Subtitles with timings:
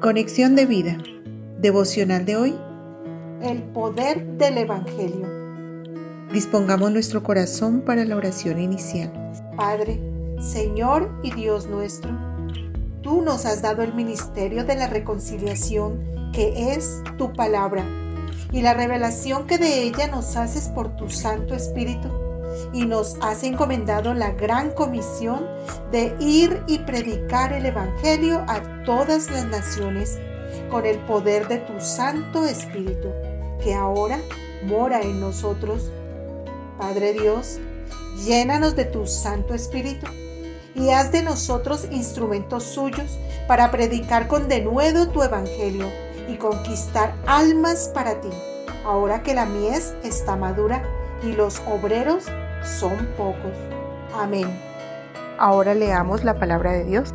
[0.00, 0.96] Conexión de vida.
[1.58, 2.58] Devocional de hoy.
[3.42, 5.28] El poder del Evangelio.
[6.32, 9.12] Dispongamos nuestro corazón para la oración inicial.
[9.58, 10.00] Padre,
[10.40, 12.12] Señor y Dios nuestro,
[13.02, 16.00] tú nos has dado el ministerio de la reconciliación,
[16.32, 17.84] que es tu palabra,
[18.52, 22.08] y la revelación que de ella nos haces por tu Santo Espíritu
[22.72, 25.46] y nos has encomendado la gran comisión
[25.90, 30.18] de ir y predicar el Evangelio a todas las naciones
[30.70, 33.08] con el poder de tu Santo Espíritu,
[33.62, 34.18] que ahora
[34.64, 35.90] mora en nosotros.
[36.78, 37.58] Padre Dios,
[38.24, 40.06] llénanos de tu Santo Espíritu
[40.74, 45.86] y haz de nosotros instrumentos suyos para predicar con denuedo tu Evangelio
[46.28, 48.30] y conquistar almas para ti,
[48.84, 50.82] ahora que la mies está madura
[51.22, 52.24] y los obreros
[52.62, 53.52] son pocos.
[54.14, 54.48] Amén.
[55.38, 57.14] Ahora leamos la palabra de Dios.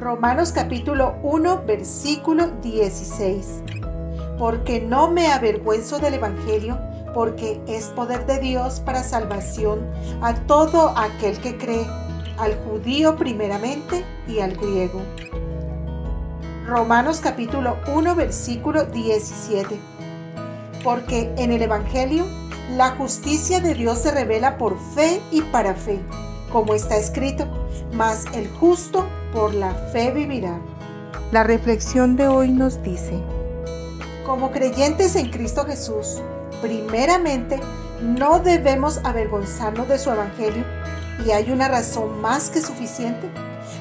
[0.00, 3.62] Romanos capítulo 1 versículo 16.
[4.38, 6.78] Porque no me avergüenzo del Evangelio,
[7.14, 9.86] porque es poder de Dios para salvación
[10.20, 11.86] a todo aquel que cree,
[12.38, 15.00] al judío primeramente y al griego.
[16.66, 19.78] Romanos capítulo 1 versículo 17.
[20.82, 22.24] Porque en el Evangelio
[22.70, 26.00] la justicia de Dios se revela por fe y para fe,
[26.50, 27.46] como está escrito,
[27.92, 30.58] mas el justo por la fe vivirá.
[31.32, 33.20] La reflexión de hoy nos dice,
[34.24, 36.22] como creyentes en Cristo Jesús,
[36.60, 37.60] primeramente
[38.00, 40.64] no debemos avergonzarnos de su Evangelio
[41.26, 43.28] y hay una razón más que suficiente,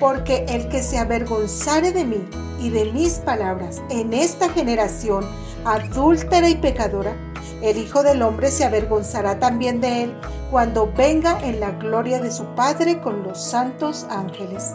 [0.00, 2.24] porque el que se avergonzare de mí
[2.60, 5.24] y de mis palabras en esta generación
[5.64, 7.14] adúltera y pecadora,
[7.62, 10.14] el Hijo del Hombre se avergonzará también de él
[10.50, 14.74] cuando venga en la gloria de su Padre con los santos ángeles.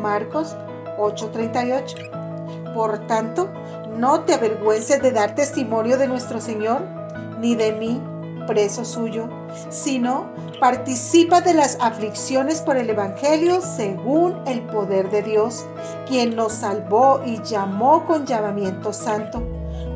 [0.00, 0.56] Marcos
[0.98, 2.74] 8:38.
[2.74, 3.50] Por tanto,
[3.98, 6.80] no te avergüences de dar testimonio de nuestro Señor,
[7.38, 8.00] ni de mí,
[8.46, 9.28] preso suyo,
[9.68, 15.66] sino participa de las aflicciones por el Evangelio según el poder de Dios,
[16.08, 19.42] quien nos salvó y llamó con llamamiento santo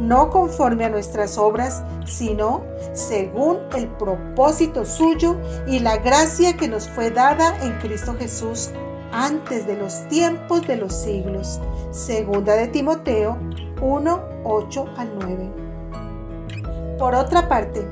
[0.00, 2.62] no conforme a nuestras obras, sino
[2.92, 5.36] según el propósito suyo
[5.66, 8.70] y la gracia que nos fue dada en Cristo Jesús
[9.12, 11.60] antes de los tiempos de los siglos.
[11.90, 13.38] Segunda de Timoteo
[13.80, 15.50] 1, 8 al 9.
[16.98, 17.86] Por otra parte,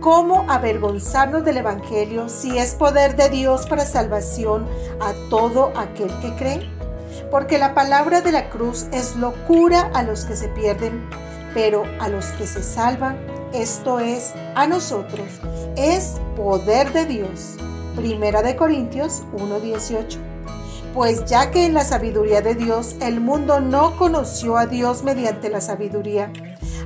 [0.00, 4.66] ¿cómo avergonzarnos del Evangelio si es poder de Dios para salvación
[5.00, 6.70] a todo aquel que cree?
[7.30, 11.08] Porque la palabra de la cruz es locura a los que se pierden
[11.54, 13.18] pero a los que se salvan,
[13.52, 15.28] esto es, a nosotros,
[15.76, 17.56] es poder de Dios.
[17.96, 20.18] Primera de Corintios 1:18.
[20.94, 25.48] Pues ya que en la sabiduría de Dios el mundo no conoció a Dios mediante
[25.48, 26.32] la sabiduría,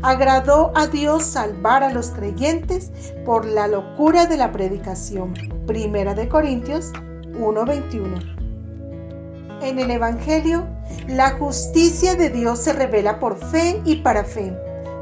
[0.03, 2.91] agradó a Dios salvar a los creyentes
[3.24, 5.34] por la locura de la predicación.
[5.66, 6.92] Primera de Corintios
[7.38, 8.34] 1:21.
[9.64, 10.66] En el Evangelio,
[11.08, 14.54] la justicia de Dios se revela por fe y para fe,